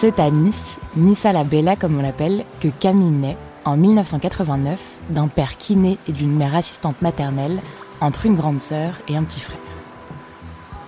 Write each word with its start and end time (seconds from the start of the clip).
C'est 0.00 0.20
à 0.20 0.30
Nice, 0.30 0.78
Nissa 0.96 1.32
la 1.32 1.42
Bella 1.42 1.74
comme 1.74 1.98
on 1.98 2.02
l'appelle, 2.02 2.44
que 2.60 2.68
Camille 2.68 3.10
naît 3.10 3.36
en 3.64 3.76
1989 3.76 4.80
d'un 5.10 5.26
père 5.26 5.56
kiné 5.58 5.98
et 6.06 6.12
d'une 6.12 6.36
mère 6.36 6.54
assistante 6.54 7.02
maternelle 7.02 7.58
entre 8.00 8.26
une 8.26 8.36
grande 8.36 8.60
sœur 8.60 8.92
et 9.08 9.16
un 9.16 9.24
petit 9.24 9.40
frère. 9.40 9.58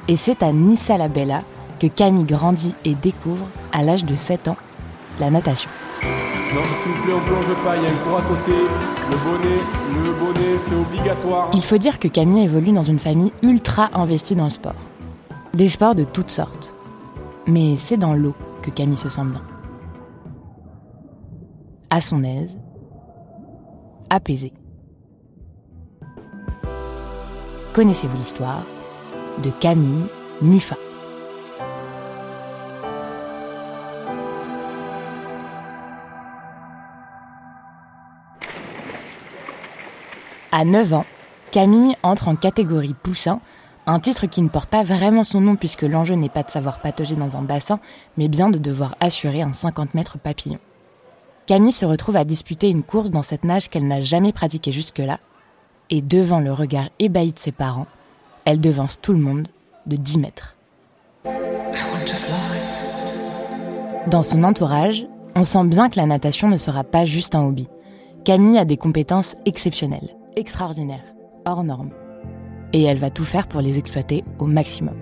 Et 0.07 0.15
c'est 0.15 0.45
à 0.45 0.53
Nissa 0.53 0.97
la 0.97 1.09
Bella 1.09 1.43
que 1.81 1.89
Camille 1.89 2.23
grandit 2.23 2.73
et 2.85 2.95
découvre, 2.95 3.49
à 3.73 3.83
l'âge 3.83 4.05
de 4.05 4.15
7 4.15 4.47
ans, 4.47 4.57
la 5.19 5.29
natation. 5.33 5.71
Non, 6.55 6.61
s'il 6.85 6.93
vous 6.93 7.03
plaît, 7.03 7.13
on 7.13 7.27
plonge 7.27 7.65
pas, 7.65 7.77
il 7.79 7.83
y 7.83 7.87
a 7.87 7.91
une 7.91 7.97
cour 7.97 8.17
à 8.17 8.23
côté. 8.23 8.53
Le 9.11 9.17
bonnet, 9.17 10.05
le 10.05 10.13
bonnet, 10.25 10.61
c'est 10.69 10.77
obligatoire. 10.77 11.51
Il 11.53 11.65
faut 11.65 11.79
dire 11.79 11.99
que 11.99 12.07
Camille 12.07 12.45
évolue 12.45 12.71
dans 12.71 12.85
une 12.85 13.01
famille 13.01 13.33
ultra 13.43 13.91
investie 13.93 14.37
dans 14.37 14.45
le 14.45 14.51
sport. 14.51 14.77
Des 15.53 15.69
sports 15.69 15.97
de 15.97 16.05
toutes 16.05 16.31
sortes. 16.31 16.77
Mais 17.49 17.75
c'est 17.77 17.97
dans 17.97 18.15
l'eau 18.15 18.37
que 18.63 18.71
Camille 18.71 18.97
se 18.97 19.09
sent 19.09 19.25
bien. 19.25 19.43
À 21.91 22.01
son 22.01 22.23
aise, 22.23 22.59
apaisée. 24.11 24.53
Connaissez-vous 27.73 28.17
l'histoire 28.17 28.65
de 29.43 29.51
Camille 29.51 30.07
Muffat? 30.43 30.77
À 40.53 40.65
9 40.65 40.93
ans, 40.95 41.05
Camille 41.53 41.97
entre 42.03 42.29
en 42.29 42.35
catégorie 42.35 42.95
poussin, 42.95 43.41
un 43.87 43.99
titre 43.99 44.27
qui 44.27 44.43
ne 44.43 44.49
porte 44.49 44.71
pas 44.71 44.83
vraiment 44.83 45.25
son 45.25 45.41
nom 45.41 45.57
puisque 45.57 45.83
l'enjeu 45.83 46.15
n'est 46.15 46.29
pas 46.29 46.43
de 46.43 46.51
savoir 46.51 46.81
patauger 46.81 47.17
dans 47.17 47.37
un 47.37 47.43
bassin, 47.43 47.81
mais 48.17 48.29
bien 48.29 48.51
de 48.51 48.59
devoir 48.59 48.95
assurer 49.01 49.43
un 49.43 49.53
50 49.53 49.95
mètres 49.95 50.19
papillon. 50.19 50.59
Camille 51.47 51.73
se 51.73 51.87
retrouve 51.87 52.17
à 52.17 52.25
disputer 52.25 52.69
une 52.69 52.85
course 52.85 53.11
dans 53.11 53.23
cette 53.23 53.45
nage 53.45 53.69
qu'elle 53.69 53.89
n'a 53.89 54.01
jamais 54.01 54.33
pratiquée 54.33 54.71
jusque-là, 54.71 55.19
et 55.89 56.03
devant 56.03 56.39
le 56.39 56.53
regard 56.53 56.89
ébahi 56.99 57.33
de 57.33 57.39
ses 57.39 57.53
parents, 57.53 57.89
elle 58.45 58.61
devance 58.61 59.01
tout 59.01 59.13
le 59.13 59.19
monde 59.19 59.49
de 59.87 59.97
10 59.97 60.19
mètres. 60.19 60.55
Dans 64.07 64.23
son 64.23 64.45
entourage, 64.45 65.07
on 65.35 65.45
sent 65.45 65.65
bien 65.65 65.91
que 65.91 65.99
la 65.99 66.07
natation 66.07 66.49
ne 66.49 66.59
sera 66.59 66.85
pas 66.85 67.05
juste 67.05 67.35
un 67.35 67.45
hobby. 67.45 67.69
Camille 68.25 68.59
a 68.59 68.65
des 68.65 68.77
compétences 68.77 69.37
exceptionnelles, 69.47 70.17
extraordinaires, 70.37 71.05
hors 71.45 71.65
normes. 71.65 71.91
Et 72.73 72.83
elle 72.83 72.99
va 72.99 73.11
tout 73.11 73.25
faire 73.25 73.49
pour 73.49 73.61
les 73.61 73.79
exploiter 73.79 74.25
au 74.39 74.47
maximum. 74.47 74.95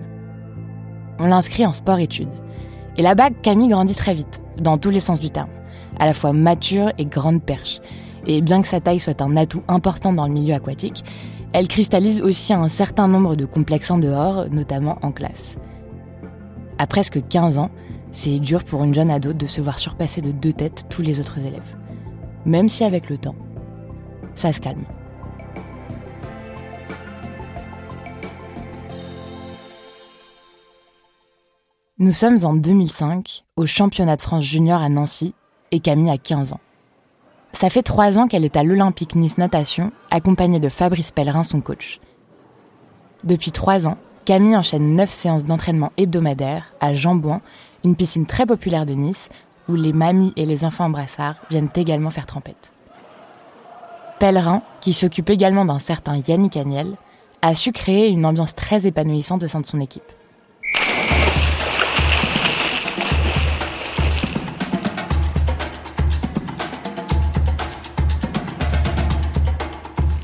On 1.19 1.27
l'inscrit 1.27 1.65
en 1.65 1.73
sport-études. 1.73 2.29
Et 2.97 3.01
là-bas, 3.01 3.29
Camille 3.29 3.67
grandit 3.67 3.95
très 3.95 4.13
vite, 4.13 4.41
dans 4.57 4.77
tous 4.77 4.89
les 4.89 4.99
sens 4.99 5.19
du 5.19 5.29
terme, 5.29 5.49
à 5.99 6.05
la 6.05 6.13
fois 6.13 6.33
mature 6.33 6.91
et 6.97 7.05
grande 7.05 7.41
perche. 7.43 7.81
Et 8.25 8.41
bien 8.41 8.61
que 8.61 8.67
sa 8.67 8.81
taille 8.81 8.99
soit 8.99 9.21
un 9.21 9.37
atout 9.37 9.63
important 9.67 10.13
dans 10.13 10.27
le 10.27 10.33
milieu 10.33 10.53
aquatique, 10.53 11.03
elle 11.51 11.67
cristallise 11.67 12.21
aussi 12.21 12.53
un 12.53 12.67
certain 12.67 13.07
nombre 13.07 13.35
de 13.35 13.45
complexes 13.45 13.91
en 13.91 13.97
dehors, 13.97 14.45
notamment 14.51 14.97
en 15.01 15.11
classe. 15.11 15.57
À 16.77 16.87
presque 16.87 17.27
15 17.27 17.57
ans, 17.57 17.71
c'est 18.11 18.39
dur 18.39 18.63
pour 18.63 18.83
une 18.83 18.93
jeune 18.93 19.11
ado 19.11 19.33
de 19.33 19.47
se 19.47 19.61
voir 19.61 19.79
surpasser 19.79 20.21
de 20.21 20.31
deux 20.31 20.53
têtes 20.53 20.85
tous 20.89 21.01
les 21.01 21.19
autres 21.19 21.39
élèves. 21.39 21.75
Même 22.45 22.69
si 22.69 22.83
avec 22.83 23.09
le 23.09 23.17
temps, 23.17 23.35
ça 24.35 24.53
se 24.53 24.59
calme. 24.59 24.85
Nous 32.01 32.13
sommes 32.13 32.37
en 32.45 32.53
2005, 32.53 33.43
au 33.57 33.65
championnat 33.65 34.15
de 34.15 34.21
France 34.21 34.45
junior 34.45 34.81
à 34.81 34.87
Nancy, 34.87 35.33
et 35.71 35.81
Camille 35.81 36.09
a 36.09 36.17
15 36.17 36.53
ans. 36.53 36.61
Ça 37.51 37.69
fait 37.69 37.83
trois 37.83 38.17
ans 38.17 38.29
qu'elle 38.29 38.45
est 38.45 38.55
à 38.55 38.63
l'Olympique 38.63 39.15
Nice 39.15 39.37
Natation, 39.37 39.91
accompagnée 40.09 40.61
de 40.61 40.69
Fabrice 40.69 41.11
Pellerin, 41.11 41.43
son 41.43 41.59
coach. 41.59 41.99
Depuis 43.25 43.51
trois 43.51 43.85
ans, 43.85 43.97
Camille 44.23 44.55
enchaîne 44.55 44.95
neuf 44.95 45.09
séances 45.09 45.43
d'entraînement 45.43 45.91
hebdomadaires 45.97 46.71
à 46.79 46.93
Jambouin, 46.93 47.41
une 47.83 47.97
piscine 47.97 48.25
très 48.25 48.45
populaire 48.45 48.85
de 48.85 48.93
Nice, 48.93 49.27
où 49.67 49.75
les 49.75 49.91
mamies 49.91 50.31
et 50.37 50.45
les 50.45 50.63
enfants 50.63 50.85
en 50.85 50.89
brassard 50.91 51.35
viennent 51.49 51.67
également 51.75 52.11
faire 52.11 52.25
trempette. 52.25 52.71
Pellerin, 54.19 54.61
qui 54.79 54.93
s'occupe 54.93 55.29
également 55.29 55.65
d'un 55.65 55.79
certain 55.79 56.15
Yannick 56.25 56.55
Agnel, 56.55 56.95
a 57.41 57.53
su 57.55 57.73
créer 57.73 58.07
une 58.07 58.25
ambiance 58.25 58.55
très 58.55 58.87
épanouissante 58.87 59.43
au 59.43 59.47
sein 59.47 59.59
de 59.59 59.65
son 59.65 59.81
équipe. 59.81 60.13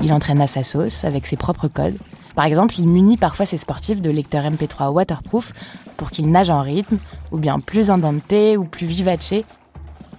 Il 0.06 0.12
entraîne 0.12 0.40
à 0.40 0.46
sa 0.46 0.62
sauce, 0.62 1.02
avec 1.02 1.26
ses 1.26 1.34
propres 1.34 1.66
codes. 1.66 1.96
Par 2.36 2.44
exemple, 2.44 2.78
il 2.78 2.86
munit 2.86 3.16
parfois 3.16 3.44
ses 3.44 3.56
sportifs 3.56 4.00
de 4.00 4.08
lecteurs 4.08 4.44
MP3 4.44 4.92
waterproof 4.92 5.52
pour 5.96 6.12
qu'ils 6.12 6.30
nagent 6.30 6.50
en 6.50 6.60
rythme, 6.60 6.98
ou 7.32 7.38
bien 7.38 7.58
plus 7.58 7.90
indenté 7.90 8.56
ou 8.56 8.66
plus 8.66 8.86
vivace. 8.86 9.34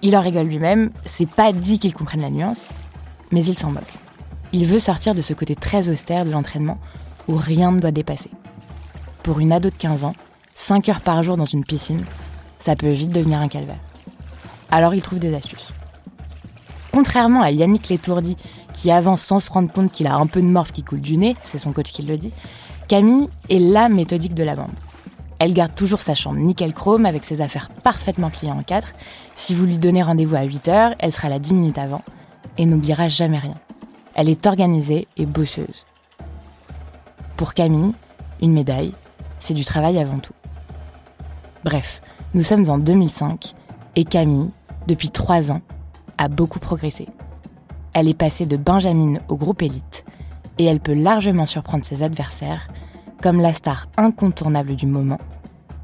Il 0.02 0.14
en 0.14 0.20
rigole 0.20 0.46
lui-même, 0.46 0.90
c'est 1.06 1.26
pas 1.26 1.52
dit 1.52 1.78
qu'il 1.78 1.94
comprenne 1.94 2.20
la 2.20 2.28
nuance, 2.28 2.74
mais 3.30 3.42
il 3.42 3.54
s'en 3.54 3.70
moque. 3.70 3.94
Il 4.52 4.66
veut 4.66 4.78
sortir 4.78 5.14
de 5.14 5.22
ce 5.22 5.32
côté 5.32 5.56
très 5.56 5.88
austère 5.88 6.26
de 6.26 6.30
l'entraînement 6.32 6.76
où 7.26 7.36
rien 7.36 7.72
ne 7.72 7.80
doit 7.80 7.90
dépasser. 7.90 8.30
Pour 9.22 9.40
une 9.40 9.52
ado 9.52 9.70
de 9.70 9.74
15 9.74 10.04
ans, 10.04 10.14
5 10.54 10.86
heures 10.90 11.00
par 11.00 11.22
jour 11.22 11.38
dans 11.38 11.46
une 11.46 11.64
piscine, 11.64 12.04
ça 12.58 12.76
peut 12.76 12.90
vite 12.90 13.10
devenir 13.10 13.38
un 13.38 13.48
calvaire. 13.48 13.80
Alors 14.70 14.92
il 14.94 15.00
trouve 15.00 15.18
des 15.18 15.34
astuces. 15.34 15.72
Contrairement 16.98 17.42
à 17.42 17.52
Yannick 17.52 17.90
Létourdi, 17.90 18.36
qui 18.72 18.90
avance 18.90 19.22
sans 19.22 19.38
se 19.38 19.52
rendre 19.52 19.70
compte 19.70 19.92
qu'il 19.92 20.08
a 20.08 20.16
un 20.16 20.26
peu 20.26 20.42
de 20.42 20.48
morph 20.48 20.72
qui 20.72 20.82
coule 20.82 21.00
du 21.00 21.16
nez, 21.16 21.36
c'est 21.44 21.60
son 21.60 21.70
coach 21.70 21.92
qui 21.92 22.02
le 22.02 22.18
dit, 22.18 22.32
Camille 22.88 23.28
est 23.48 23.60
la 23.60 23.88
méthodique 23.88 24.34
de 24.34 24.42
la 24.42 24.56
bande. 24.56 24.74
Elle 25.38 25.54
garde 25.54 25.76
toujours 25.76 26.00
sa 26.00 26.16
chambre 26.16 26.40
nickel 26.40 26.74
chrome 26.74 27.06
avec 27.06 27.22
ses 27.22 27.40
affaires 27.40 27.70
parfaitement 27.84 28.30
pliées 28.30 28.50
en 28.50 28.64
quatre. 28.64 28.94
Si 29.36 29.54
vous 29.54 29.64
lui 29.64 29.78
donnez 29.78 30.02
rendez-vous 30.02 30.34
à 30.34 30.42
8 30.42 30.66
heures, 30.66 30.94
elle 30.98 31.12
sera 31.12 31.28
là 31.28 31.38
10 31.38 31.54
minutes 31.54 31.78
avant 31.78 32.02
et 32.56 32.66
n'oubliera 32.66 33.06
jamais 33.06 33.38
rien. 33.38 33.54
Elle 34.16 34.28
est 34.28 34.48
organisée 34.48 35.06
et 35.16 35.24
bosseuse. 35.24 35.86
Pour 37.36 37.54
Camille, 37.54 37.92
une 38.42 38.54
médaille, 38.54 38.92
c'est 39.38 39.54
du 39.54 39.64
travail 39.64 40.00
avant 40.00 40.18
tout. 40.18 40.34
Bref, 41.64 42.02
nous 42.34 42.42
sommes 42.42 42.68
en 42.68 42.78
2005 42.78 43.54
et 43.94 44.02
Camille, 44.02 44.50
depuis 44.88 45.10
trois 45.10 45.52
ans, 45.52 45.60
a 46.18 46.28
beaucoup 46.28 46.58
progressé. 46.58 47.08
Elle 47.94 48.08
est 48.08 48.14
passée 48.14 48.46
de 48.46 48.56
Benjamin 48.56 49.20
au 49.28 49.36
groupe 49.36 49.62
élite 49.62 50.04
et 50.58 50.64
elle 50.64 50.80
peut 50.80 50.94
largement 50.94 51.46
surprendre 51.46 51.84
ses 51.84 52.02
adversaires, 52.02 52.68
comme 53.22 53.40
la 53.40 53.52
star 53.52 53.88
incontournable 53.96 54.74
du 54.76 54.86
moment, 54.86 55.18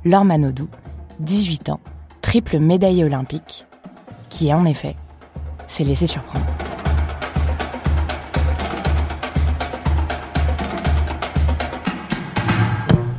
Laure 0.04 0.24
Manodou, 0.24 0.68
18 1.20 1.70
ans, 1.70 1.80
triple 2.20 2.58
médaillée 2.58 3.04
olympique, 3.04 3.66
qui 4.28 4.52
en 4.52 4.64
effet 4.64 4.96
s'est 5.66 5.84
laissée 5.84 6.06
surprendre. 6.06 6.44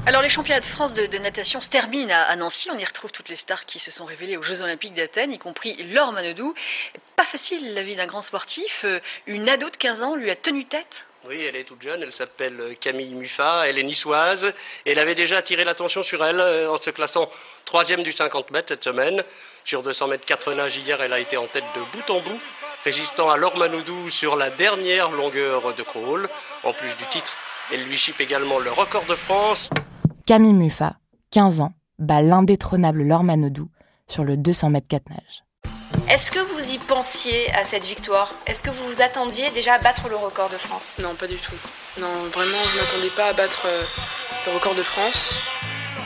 Alors 0.07 0.21
les 0.21 0.29
championnats 0.29 0.59
de 0.59 0.65
France 0.65 0.93
de, 0.93 1.17
natation 1.17 1.61
se 1.61 1.69
terminent 1.69 2.13
à, 2.13 2.35
Nancy. 2.35 2.69
On 2.71 2.77
y 2.77 2.85
retrouve 2.85 3.11
toutes 3.11 3.27
les 3.27 3.35
stars 3.35 3.65
qui 3.65 3.79
se 3.79 3.89
sont 3.89 4.05
révélées 4.05 4.37
aux 4.37 4.43
Jeux 4.43 4.61
Olympiques 4.61 4.93
d'Athènes, 4.93 5.33
y 5.33 5.39
compris 5.39 5.75
Laure 5.91 6.11
Manodou. 6.11 6.53
Pas 7.15 7.25
facile 7.25 7.73
la 7.73 7.81
vie 7.81 7.95
d'un 7.95 8.05
grand 8.05 8.21
sportif. 8.21 8.81
Euh, 8.83 8.99
une 9.25 9.49
ado 9.49 9.67
de 9.67 9.75
15 9.75 10.03
ans 10.03 10.15
lui 10.15 10.29
a 10.29 10.35
tenu 10.35 10.65
tête 10.65 11.07
oui, 11.27 11.43
elle 11.43 11.55
est 11.55 11.63
toute 11.63 11.81
jeune, 11.81 12.03
elle 12.03 12.11
s'appelle 12.11 12.77
Camille 12.79 13.15
Muffat, 13.15 13.67
elle 13.67 13.79
est 13.79 13.83
niçoise, 13.83 14.53
elle 14.85 14.99
avait 14.99 15.15
déjà 15.15 15.37
attiré 15.37 15.63
l'attention 15.63 16.03
sur 16.03 16.23
elle 16.23 16.39
euh, 16.39 16.69
en 16.69 16.77
se 16.77 16.91
classant 16.91 17.31
troisième 17.65 18.03
du 18.03 18.11
50 18.11 18.51
mètres 18.51 18.67
cette 18.67 18.83
semaine. 18.83 19.23
Sur 19.63 19.81
200 19.81 20.09
mètres 20.09 20.25
4 20.27 20.53
nages 20.53 20.77
hier, 20.77 21.01
elle 21.01 21.13
a 21.13 21.17
été 21.17 21.35
en 21.35 21.47
tête 21.47 21.63
de 21.75 21.81
bout 21.97 22.07
en 22.11 22.19
bout, 22.19 22.39
résistant 22.83 23.27
à 23.27 23.37
Laure 23.37 23.57
Manodou 23.57 24.11
sur 24.11 24.35
la 24.35 24.51
dernière 24.51 25.09
longueur 25.09 25.73
de 25.73 25.81
crawl. 25.81 26.29
En 26.61 26.73
plus 26.73 26.93
du 26.93 27.05
titre, 27.09 27.33
elle 27.71 27.85
lui 27.85 27.97
chip 27.97 28.21
également 28.21 28.59
le 28.59 28.71
record 28.71 29.05
de 29.05 29.15
France. 29.15 29.67
Camille 30.25 30.53
Muffat, 30.53 30.95
15 31.29 31.61
ans, 31.61 31.73
bat 31.99 32.23
l'indétrônable 32.23 33.03
Laure 33.03 33.23
Manodou 33.23 33.69
sur 34.07 34.23
le 34.23 34.37
200 34.37 34.71
mètres 34.71 34.87
4 34.87 35.11
nages. 35.11 35.43
Est-ce 36.09 36.31
que 36.31 36.39
vous 36.39 36.73
y 36.73 36.79
pensiez 36.79 37.53
à 37.53 37.63
cette 37.63 37.85
victoire? 37.85 38.33
Est-ce 38.47 38.63
que 38.63 38.71
vous 38.71 38.91
vous 38.91 39.03
attendiez 39.03 39.51
déjà 39.51 39.75
à 39.75 39.77
battre 39.77 40.09
le 40.09 40.15
record 40.15 40.49
de 40.49 40.57
France? 40.57 40.97
Non, 40.99 41.13
pas 41.13 41.27
du 41.27 41.35
tout. 41.35 41.53
Non, 41.99 42.07
vraiment, 42.33 42.57
je 42.71 42.75
ne 42.75 42.81
m'attendais 42.81 43.15
pas 43.15 43.27
à 43.27 43.33
battre 43.33 43.67
euh, 43.67 43.83
le 44.47 44.53
record 44.53 44.73
de 44.73 44.81
France. 44.81 45.37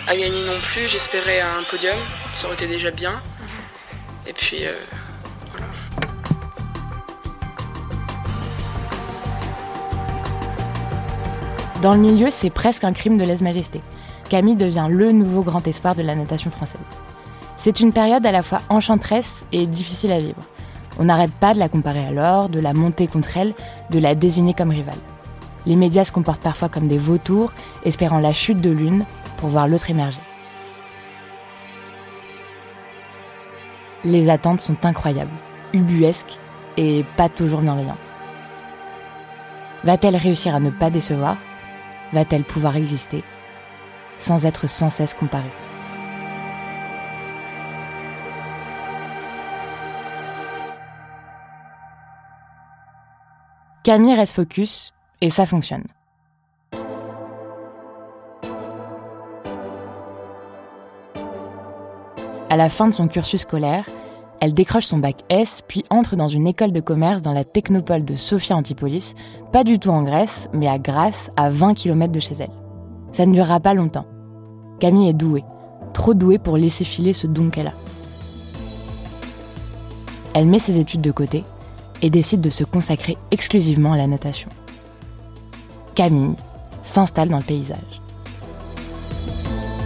À 0.06 0.18
gagner 0.18 0.44
non 0.44 0.60
plus, 0.64 0.90
j'espérais 0.90 1.40
un 1.40 1.64
podium, 1.72 1.98
ça 2.34 2.48
aurait 2.48 2.56
été 2.56 2.68
déjà 2.68 2.92
bien. 2.92 3.22
Et 4.28 4.34
puis, 4.34 4.66
euh, 4.66 4.74
voilà. 5.54 5.68
Dans 11.82 11.94
le 11.94 12.02
milieu, 12.02 12.32
c'est 12.32 12.50
presque 12.50 12.84
un 12.84 12.92
crime 12.92 13.18
de 13.18 13.24
lèse-majesté. 13.24 13.82
Camille 14.30 14.56
devient 14.56 14.88
le 14.90 15.12
nouveau 15.12 15.42
grand 15.42 15.68
espoir 15.68 15.96
de 15.96 16.04
la 16.04 16.16
natation 16.16 16.52
française. 16.52 16.80
C'est 17.56 17.80
une 17.80 17.92
période 17.92 18.26
à 18.26 18.32
la 18.32 18.44
fois 18.44 18.62
enchanteresse 18.70 19.46
et 19.52 19.66
difficile 19.66 20.12
à 20.12 20.20
vivre. 20.20 20.42
On 21.00 21.06
n'arrête 21.06 21.32
pas 21.32 21.54
de 21.54 21.60
la 21.60 21.68
comparer 21.68 22.06
à 22.06 22.12
l'or, 22.12 22.48
de 22.48 22.60
la 22.60 22.74
monter 22.74 23.08
contre 23.08 23.36
elle, 23.38 23.54
de 23.90 24.00
la 24.00 24.16
désigner 24.16 24.54
comme 24.54 24.70
rivale. 24.70 25.00
Les 25.66 25.76
médias 25.76 26.06
se 26.06 26.12
comportent 26.12 26.42
parfois 26.42 26.70
comme 26.70 26.88
des 26.88 26.98
vautours, 26.98 27.52
espérant 27.84 28.20
la 28.20 28.32
chute 28.32 28.62
de 28.62 28.70
l'une 28.70 29.06
pour 29.38 29.50
voir 29.50 29.68
l'autre 29.68 29.90
émerger. 29.90 30.22
Les 34.04 34.30
attentes 34.30 34.62
sont 34.62 34.86
incroyables, 34.86 35.32
ubuesques 35.74 36.40
et 36.78 37.04
pas 37.18 37.28
toujours 37.30 37.62
bienveillantes. 37.62 38.14
Va-t-elle 39.84 40.16
réussir 40.16 40.56
à 40.56 40.60
ne 40.60 40.70
pas 40.70 40.90
décevoir? 40.90 41.38
Va-t-elle 42.14 42.44
pouvoir 42.44 42.78
exister? 42.78 43.24
Sans 44.20 44.46
être 44.46 44.68
sans 44.68 44.90
cesse 44.90 45.14
comparée 45.14 45.52
Camille 53.84 54.14
reste 54.14 54.36
focus 54.36 54.94
et 55.22 55.30
ça 55.30 55.46
fonctionne. 55.46 55.86
À 62.52 62.58
la 62.58 62.68
fin 62.70 62.88
de 62.88 62.94
son 62.94 63.08
cursus 63.08 63.42
scolaire, 63.42 63.86
elle 64.42 64.54
décroche 64.54 64.86
son 64.86 64.98
bac 64.98 65.18
S, 65.30 65.64
puis 65.68 65.84
entre 65.90 66.16
dans 66.16 66.28
une 66.28 66.48
école 66.48 66.72
de 66.72 66.80
commerce 66.80 67.22
dans 67.22 67.34
la 67.34 67.44
technopole 67.44 68.06
de 68.06 68.16
Sophia 68.16 68.56
Antipolis, 68.56 69.16
pas 69.52 69.64
du 69.64 69.80
tout 69.80 69.90
en 69.90 70.04
Grèce, 70.04 70.50
mais 70.54 70.68
à 70.68 70.80
Grasse, 70.80 71.30
à 71.36 71.50
20 71.50 71.74
km 71.74 72.12
de 72.12 72.20
chez 72.20 72.36
elle. 72.40 72.59
Ça 73.12 73.26
ne 73.26 73.34
durera 73.34 73.60
pas 73.60 73.74
longtemps. 73.74 74.06
Camille 74.80 75.10
est 75.10 75.14
douée, 75.14 75.44
trop 75.94 76.14
douée 76.14 76.40
pour 76.40 76.58
laisser 76.58 76.84
filer 76.84 77.14
ce 77.14 77.28
don 77.28 77.50
qu'elle 77.50 77.68
a. 77.68 77.74
Elle 80.34 80.48
met 80.48 80.60
ses 80.60 80.78
études 80.78 81.02
de 81.02 81.12
côté 81.12 81.44
et 82.02 82.10
décide 82.10 82.42
de 82.42 82.50
se 82.50 82.64
consacrer 82.64 83.18
exclusivement 83.32 83.94
à 83.94 83.98
la 83.98 84.08
natation. 84.08 84.50
Camille 85.96 86.36
s'installe 86.84 87.30
dans 87.30 87.38
le 87.40 87.44
paysage. 87.44 88.02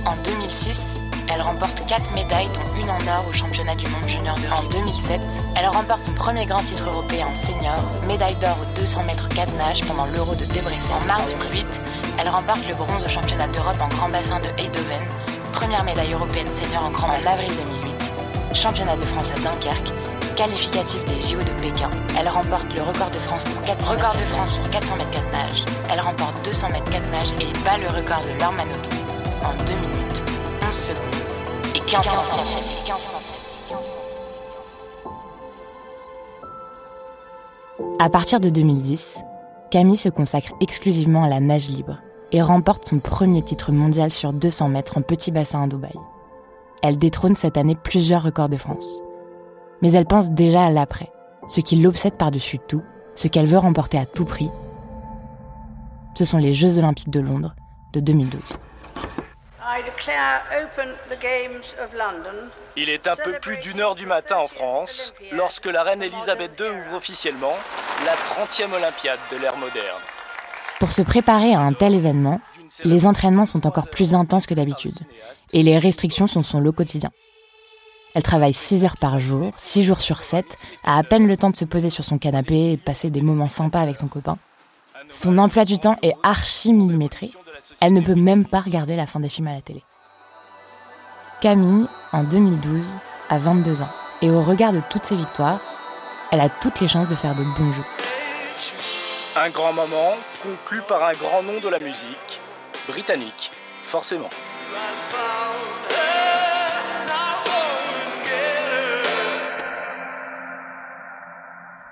En 0.05 0.15
2006, 0.23 0.92
elle 1.33 1.41
remporte 1.41 1.83
4 1.85 2.13
médailles, 2.13 2.47
dont 2.47 2.81
une 2.81 2.89
en 2.89 2.99
or 3.17 3.25
au 3.27 3.33
championnat 3.33 3.75
du 3.75 3.87
monde 3.87 4.07
junior 4.07 4.35
de 4.35 4.47
En 4.53 4.63
2007, 4.69 5.19
elle 5.55 5.67
remporte 5.67 6.03
son 6.03 6.13
premier 6.13 6.45
grand 6.45 6.61
titre 6.63 6.87
européen 6.87 7.27
en 7.31 7.35
senior, 7.35 7.81
médaille 8.07 8.35
d'or 8.35 8.55
aux 8.61 8.79
200 8.79 9.03
mètres 9.03 9.29
4 9.29 9.51
nages 9.57 9.83
pendant 9.85 10.05
l'Euro 10.05 10.35
de 10.35 10.45
Debrecen. 10.45 10.93
En 11.01 11.05
mars 11.07 11.23
2008, 11.51 11.79
elle 12.19 12.29
remporte 12.29 12.67
le 12.67 12.75
bronze 12.75 13.03
au 13.03 13.09
championnat 13.09 13.47
d'Europe 13.47 13.81
en 13.81 13.87
grand 13.87 14.09
bassin 14.09 14.39
de 14.39 14.49
Eindhoven, 14.61 15.01
première 15.53 15.83
médaille 15.83 16.13
européenne 16.13 16.49
senior 16.49 16.85
en 16.85 16.91
grand 16.91 17.07
bassin. 17.07 17.31
En 17.31 17.33
avril 17.33 17.51
2008, 17.65 18.55
championnat 18.55 18.95
de 18.95 19.01
France 19.01 19.31
à 19.35 19.39
Dunkerque, 19.39 19.91
qualificatif 20.35 21.03
des 21.05 21.19
JO 21.19 21.39
de 21.39 21.61
Pékin. 21.61 21.89
Elle 22.19 22.29
remporte 22.29 22.71
le 22.75 22.81
record 22.83 23.09
de 23.09 23.19
France 23.19 23.43
pour 23.43 23.61
400 23.65 23.91
record 23.91 24.13
de 24.13 24.25
France 24.25 24.53
pour 24.53 24.69
400 24.69 24.95
mètres 24.97 25.11
4 25.11 25.31
nages. 25.31 25.65
Elle 25.91 25.99
remporte 25.99 26.45
200 26.45 26.69
mètres 26.69 26.91
4 26.91 27.11
nages 27.11 27.33
et 27.39 27.47
bat 27.65 27.77
le 27.77 27.87
record 27.87 28.21
de 28.21 28.39
Laure 28.39 28.51
Manodou 28.53 28.89
en 29.43 29.53
2 29.65 29.73
minutes, 29.73 30.23
11 30.67 30.73
secondes 30.73 31.12
15 32.01 32.05
centièmes. 32.05 33.77
À 37.99 38.09
partir 38.09 38.39
de 38.39 38.49
2010, 38.49 39.19
Camille 39.71 39.97
se 39.97 40.09
consacre 40.09 40.53
exclusivement 40.59 41.23
à 41.23 41.29
la 41.29 41.39
nage 41.39 41.69
libre 41.69 42.01
et 42.31 42.41
remporte 42.41 42.85
son 42.85 42.99
premier 42.99 43.41
titre 43.43 43.71
mondial 43.71 44.11
sur 44.11 44.33
200 44.33 44.69
mètres 44.69 44.97
en 44.97 45.01
petit 45.01 45.31
bassin 45.31 45.63
à 45.63 45.67
Dubaï. 45.67 45.93
Elle 46.81 46.97
détrône 46.97 47.35
cette 47.35 47.57
année 47.57 47.75
plusieurs 47.75 48.23
records 48.23 48.49
de 48.49 48.57
France 48.57 49.01
mais 49.83 49.91
elle 49.91 50.05
pense 50.05 50.31
déjà 50.31 50.63
à 50.63 50.71
l'après, 50.71 51.11
ce 51.49 51.59
qui 51.59 51.75
l'obsède 51.75 52.13
par-dessus 52.13 52.57
tout, 52.57 52.81
ce 53.15 53.27
qu'elle 53.27 53.45
veut 53.45 53.57
remporter 53.57 53.97
à 53.97 54.05
tout 54.05 54.23
prix. 54.23 54.49
Ce 56.17 56.23
sont 56.23 56.37
les 56.37 56.53
Jeux 56.53 56.77
olympiques 56.77 57.09
de 57.09 57.19
Londres 57.19 57.53
de 57.91 57.99
2012. 57.99 58.39
Il 62.77 62.89
est 62.89 63.07
un 63.07 63.15
peu 63.15 63.33
plus 63.41 63.57
d'une 63.57 63.79
heure 63.79 63.95
du 63.95 64.05
matin 64.05 64.37
en 64.37 64.47
France 64.47 65.13
lorsque 65.31 65.65
la 65.65 65.83
reine 65.83 66.03
Elisabeth 66.03 66.51
II 66.59 66.67
ouvre 66.67 66.97
officiellement 66.97 67.55
la 68.05 68.15
30e 68.15 68.71
Olympiade 68.71 69.19
de 69.31 69.37
l'ère 69.37 69.57
moderne. 69.57 70.01
Pour 70.79 70.91
se 70.91 71.01
préparer 71.01 71.53
à 71.55 71.59
un 71.59 71.73
tel 71.73 71.95
événement, 71.95 72.39
les 72.83 73.07
entraînements 73.07 73.45
sont 73.45 73.65
encore 73.65 73.89
plus 73.89 74.13
intenses 74.13 74.45
que 74.45 74.53
d'habitude 74.53 74.99
et 75.53 75.63
les 75.63 75.77
restrictions 75.77 76.27
sont 76.27 76.43
son 76.43 76.59
lot 76.59 76.73
quotidien. 76.73 77.11
Elle 78.13 78.23
travaille 78.23 78.53
6 78.53 78.85
heures 78.85 78.97
par 78.97 79.19
jour, 79.19 79.53
6 79.57 79.85
jours 79.85 80.01
sur 80.01 80.23
7, 80.23 80.45
a 80.83 80.99
à 80.99 81.03
peine 81.03 81.27
le 81.27 81.35
temps 81.35 81.49
de 81.49 81.55
se 81.55 81.65
poser 81.65 81.89
sur 81.89 82.05
son 82.05 82.19
canapé 82.19 82.73
et 82.73 82.77
passer 82.77 83.09
des 83.09 83.21
moments 83.21 83.47
sympas 83.47 83.81
avec 83.81 83.97
son 83.97 84.07
copain. 84.07 84.37
Son 85.09 85.37
emploi 85.39 85.65
du 85.65 85.79
temps 85.79 85.97
est 86.03 86.13
archi 86.21 86.73
millimétré. 86.73 87.31
Elle 87.81 87.93
ne 87.93 88.01
peut 88.01 88.15
même 88.15 88.45
pas 88.45 88.61
regarder 88.61 88.95
la 88.95 89.07
fin 89.07 89.19
des 89.19 89.29
films 89.29 89.47
à 89.47 89.53
la 89.53 89.61
télé. 89.61 89.83
Camille, 91.41 91.87
en 92.11 92.23
2012, 92.23 92.97
a 93.29 93.37
22 93.37 93.81
ans. 93.81 93.89
Et 94.21 94.29
au 94.29 94.41
regard 94.41 94.71
de 94.71 94.81
toutes 94.89 95.05
ses 95.05 95.15
victoires, 95.15 95.59
elle 96.31 96.39
a 96.39 96.49
toutes 96.49 96.79
les 96.79 96.87
chances 96.87 97.09
de 97.09 97.15
faire 97.15 97.35
de 97.35 97.43
bons 97.43 97.73
jeux. 97.73 97.83
Un 99.35 99.49
grand 99.49 99.73
moment 99.73 100.13
conclu 100.41 100.81
par 100.87 101.03
un 101.03 101.13
grand 101.13 101.43
nom 101.43 101.59
de 101.59 101.67
la 101.67 101.79
musique, 101.79 102.39
britannique, 102.87 103.51
forcément. 103.91 104.29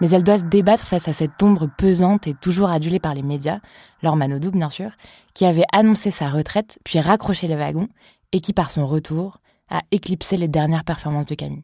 Mais 0.01 0.09
elle 0.09 0.23
doit 0.23 0.39
se 0.39 0.45
débattre 0.45 0.85
face 0.85 1.07
à 1.07 1.13
cette 1.13 1.41
ombre 1.41 1.69
pesante 1.77 2.27
et 2.27 2.33
toujours 2.33 2.71
adulée 2.71 2.99
par 2.99 3.13
les 3.13 3.21
médias, 3.21 3.59
Laure 4.01 4.15
Manodou 4.17 4.49
bien 4.49 4.69
sûr, 4.69 4.91
qui 5.35 5.45
avait 5.45 5.65
annoncé 5.71 6.09
sa 6.09 6.29
retraite, 6.29 6.79
puis 6.83 6.99
raccroché 6.99 7.47
les 7.47 7.55
wagons 7.55 7.87
et 8.31 8.41
qui 8.41 8.51
par 8.51 8.71
son 8.71 8.87
retour 8.87 9.37
a 9.69 9.81
éclipsé 9.91 10.37
les 10.37 10.47
dernières 10.47 10.83
performances 10.83 11.27
de 11.27 11.35
Camille. 11.35 11.63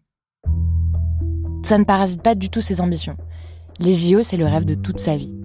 Ça 1.63 1.77
ne 1.77 1.84
parasite 1.84 2.22
pas 2.22 2.36
du 2.36 2.50
tout 2.50 2.62
ses 2.62 2.79
ambitions. 2.79 3.17
Les 3.79 3.94
JO, 3.94 4.24
c'est 4.24 4.38
le 4.38 4.46
rêve 4.46 4.65
de 4.65 4.75
toute 4.75 5.00
sa 5.00 5.17
vie. 5.17 5.36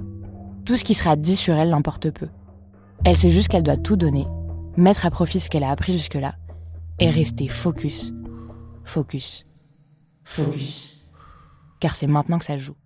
Tout 0.64 0.76
ce 0.76 0.84
qui 0.84 0.94
sera 0.94 1.16
dit 1.16 1.34
sur 1.34 1.54
elle 1.54 1.70
l'importe 1.70 2.10
peu. 2.10 2.28
Elle 3.04 3.16
sait 3.16 3.32
juste 3.32 3.48
qu'elle 3.48 3.64
doit 3.64 3.76
tout 3.76 3.96
donner, 3.96 4.26
mettre 4.76 5.06
à 5.06 5.10
profit 5.10 5.40
ce 5.40 5.50
qu'elle 5.50 5.64
a 5.64 5.70
appris 5.70 5.92
jusque-là, 5.94 6.34
et 7.00 7.10
rester 7.10 7.48
focus, 7.48 8.12
focus, 8.84 9.44
focus. 10.22 11.02
Car 11.80 11.96
c'est 11.96 12.06
maintenant 12.06 12.38
que 12.38 12.44
ça 12.44 12.58
joue. 12.58 12.76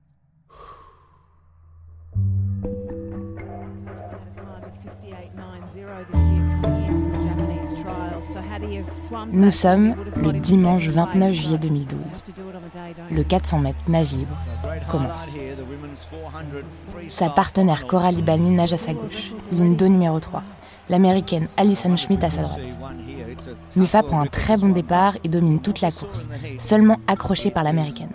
Nous 9.33 9.51
sommes 9.51 9.95
le 10.17 10.33
dimanche 10.33 10.89
29 10.89 11.33
juillet 11.33 11.59
2012. 11.59 11.99
Le 13.11 13.25
400 13.25 13.59
mètres 13.59 13.79
nage 13.89 14.13
libre 14.15 14.37
commence. 14.91 15.27
Sa 17.09 17.31
partenaire 17.31 17.87
Coralie 17.87 18.23
Balmy 18.23 18.51
nage 18.51 18.73
à 18.73 18.79
sa 18.79 18.95
gauche, 18.95 19.33
ligne 19.53 19.77
2 19.77 19.87
numéro 19.87 20.19
3. 20.19 20.43
L'américaine 20.89 21.49
Alison 21.57 21.97
Schmidt 21.97 22.25
à 22.25 22.31
sa 22.31 22.43
droite. 22.43 22.61
Mufa 23.77 24.03
prend 24.03 24.21
un 24.21 24.27
très 24.27 24.57
bon 24.57 24.69
départ 24.69 25.17
et 25.25 25.29
domine 25.29 25.61
toute 25.61 25.81
la 25.81 25.91
course, 25.91 26.29
seulement 26.59 26.99
accrochée 27.07 27.51
par 27.51 27.65
l'américaine. 27.65 28.11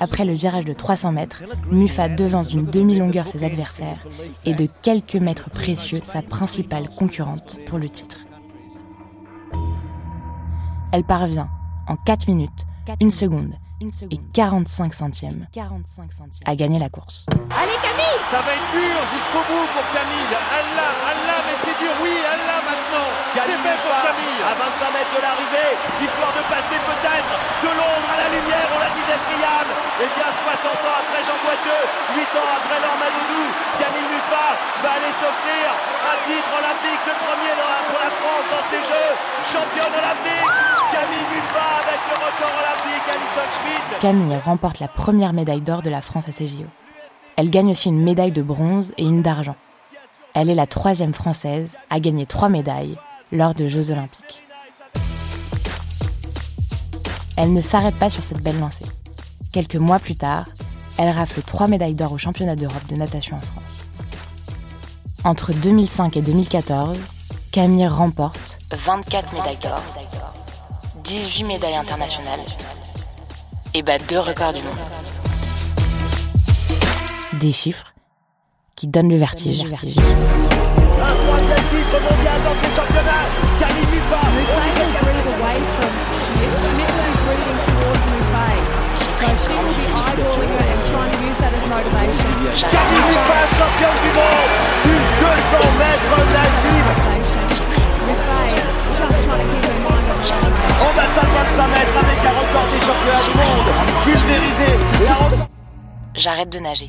Après 0.00 0.24
le 0.24 0.32
virage 0.32 0.64
de 0.64 0.72
300 0.72 1.12
mètres, 1.12 1.42
Mufa 1.70 2.08
devance 2.08 2.48
d'une 2.48 2.66
demi-longueur 2.66 3.26
ses 3.26 3.44
adversaires 3.44 4.04
et 4.44 4.54
de 4.54 4.68
quelques 4.82 5.16
mètres 5.16 5.50
précieux 5.50 6.00
sa 6.02 6.22
principale 6.22 6.88
concurrente 6.88 7.58
pour 7.66 7.78
le 7.78 7.88
titre 7.88 8.18
elle 10.94 11.02
parvient, 11.02 11.50
en 11.88 11.96
4 11.96 12.28
minutes, 12.28 12.70
1 13.02 13.10
seconde 13.10 13.58
et 13.82 14.18
45 14.32 14.94
centièmes, 14.94 15.42
à 16.46 16.54
gagner 16.54 16.78
la 16.78 16.86
course. 16.86 17.26
Allez 17.50 17.74
Camille 17.82 18.20
Ça 18.30 18.38
va 18.38 18.54
être 18.54 18.70
dur 18.70 18.98
jusqu'au 19.10 19.42
bout 19.42 19.66
pour 19.74 19.86
Camille. 19.90 20.30
Elle 20.30 20.70
l'a, 20.78 20.90
elle 20.94 21.22
l'a, 21.26 21.38
mais 21.50 21.58
c'est 21.58 21.74
dur, 21.82 21.90
oui, 21.98 22.14
elle 22.14 22.44
l'a 22.46 22.62
maintenant. 22.62 23.10
C'est 23.34 23.58
fait 23.58 23.78
pour 23.82 23.96
Camille. 24.06 24.42
À 24.46 24.54
25 24.54 24.94
mètres 24.94 25.14
de 25.18 25.20
l'arrivée, 25.26 25.72
histoire 25.98 26.30
de 26.30 26.44
passer 26.46 26.78
peut-être 26.78 27.32
de 27.66 27.70
l'ombre 27.74 28.08
à 28.14 28.18
la 28.22 28.28
lumière, 28.30 28.66
on 28.70 28.78
la 28.78 28.90
disait 28.94 29.18
friable. 29.18 29.74
Et 29.98 30.08
bien 30.14 30.30
60 30.30 30.78
ans 30.78 30.98
après 31.02 31.22
Jean 31.26 31.38
Boiteux, 31.42 31.84
8 32.22 32.22
ans 32.38 32.50
après 32.54 32.78
Laure 32.78 32.98
Manodou, 33.02 33.44
Camille 33.82 34.10
Mufa 34.14 34.46
va 34.78 34.90
aller 34.94 35.14
s'offrir 35.18 35.66
un 35.74 36.16
titre 36.30 36.52
olympique, 36.54 37.02
le 37.02 37.16
premier 37.18 37.54
pour 37.90 37.98
la 37.98 38.12
France 38.14 38.46
dans 38.54 38.64
ces 38.70 38.82
Jeux, 38.86 39.12
championne 39.52 39.92
olympique. 39.92 40.63
Camille 44.00 44.36
remporte 44.44 44.80
la 44.80 44.88
première 44.88 45.32
médaille 45.32 45.60
d'or 45.60 45.82
de 45.82 45.90
la 45.90 46.00
France 46.00 46.28
à 46.28 46.32
ces 46.32 46.46
JO. 46.46 46.66
Elle 47.36 47.50
gagne 47.50 47.70
aussi 47.70 47.88
une 47.88 48.02
médaille 48.02 48.32
de 48.32 48.42
bronze 48.42 48.92
et 48.98 49.04
une 49.04 49.22
d'argent. 49.22 49.56
Elle 50.34 50.50
est 50.50 50.54
la 50.54 50.66
troisième 50.66 51.14
française 51.14 51.76
à 51.90 52.00
gagner 52.00 52.26
trois 52.26 52.48
médailles 52.48 52.96
lors 53.32 53.54
de 53.54 53.68
Jeux 53.68 53.90
olympiques. 53.90 54.42
Elle 57.36 57.52
ne 57.52 57.60
s'arrête 57.60 57.96
pas 57.96 58.10
sur 58.10 58.22
cette 58.22 58.42
belle 58.42 58.60
lancée. 58.60 58.86
Quelques 59.52 59.76
mois 59.76 59.98
plus 59.98 60.16
tard, 60.16 60.46
elle 60.98 61.10
rafle 61.10 61.42
trois 61.42 61.66
médailles 61.66 61.94
d'or 61.94 62.12
au 62.12 62.18
championnat 62.18 62.56
d'Europe 62.56 62.86
de 62.88 62.96
natation 62.96 63.36
en 63.36 63.40
France. 63.40 63.84
Entre 65.24 65.52
2005 65.52 66.16
et 66.16 66.22
2014, 66.22 66.98
Camille 67.50 67.86
remporte 67.86 68.58
24 68.72 69.32
médailles 69.32 69.58
d'or 69.62 69.80
18 71.04 71.44
médailles 71.44 71.76
internationales 71.76 72.40
et 73.74 73.82
bat 73.82 73.98
deux 73.98 74.20
records 74.20 74.52
du 74.52 74.62
monde. 74.62 74.72
Des 77.40 77.52
chiffres 77.52 77.92
qui 78.76 78.86
donnent 78.86 79.10
le 79.10 79.16
vertige. 79.16 79.64
J'arrête 106.24 106.48
de 106.48 106.58
nager. 106.58 106.86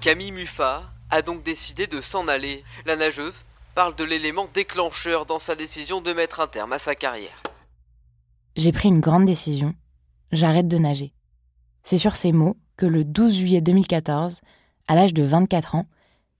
Camille 0.00 0.32
Muffat 0.32 0.82
a 1.10 1.22
donc 1.22 1.44
décidé 1.44 1.86
de 1.86 2.00
s'en 2.00 2.26
aller. 2.26 2.64
La 2.86 2.96
nageuse 2.96 3.44
parle 3.76 3.94
de 3.94 4.02
l'élément 4.02 4.48
déclencheur 4.52 5.26
dans 5.26 5.38
sa 5.38 5.54
décision 5.54 6.00
de 6.00 6.12
mettre 6.12 6.40
un 6.40 6.48
terme 6.48 6.72
à 6.72 6.80
sa 6.80 6.96
carrière. 6.96 7.40
J'ai 8.56 8.72
pris 8.72 8.88
une 8.88 8.98
grande 8.98 9.26
décision. 9.26 9.74
J'arrête 10.32 10.66
de 10.66 10.76
nager. 10.76 11.12
C'est 11.84 11.98
sur 11.98 12.16
ces 12.16 12.32
mots 12.32 12.56
que 12.76 12.86
le 12.86 13.04
12 13.04 13.32
juillet 13.32 13.60
2014, 13.60 14.40
à 14.88 14.96
l'âge 14.96 15.14
de 15.14 15.22
24 15.22 15.76
ans, 15.76 15.86